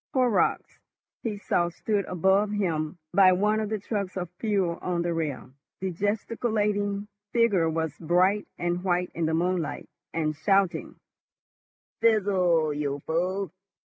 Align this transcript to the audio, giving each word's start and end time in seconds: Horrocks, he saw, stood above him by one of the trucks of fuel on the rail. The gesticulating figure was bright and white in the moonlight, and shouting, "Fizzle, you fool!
Horrocks, 0.15 0.79
he 1.21 1.37
saw, 1.37 1.69
stood 1.69 2.05
above 2.05 2.49
him 2.49 2.97
by 3.13 3.33
one 3.33 3.59
of 3.59 3.69
the 3.69 3.77
trucks 3.77 4.17
of 4.17 4.31
fuel 4.39 4.79
on 4.81 5.03
the 5.03 5.13
rail. 5.13 5.51
The 5.79 5.91
gesticulating 5.91 7.07
figure 7.33 7.69
was 7.69 7.95
bright 7.99 8.47
and 8.57 8.83
white 8.83 9.11
in 9.13 9.27
the 9.27 9.35
moonlight, 9.35 9.87
and 10.11 10.35
shouting, 10.35 10.95
"Fizzle, 12.01 12.73
you 12.73 13.01
fool! 13.05 13.51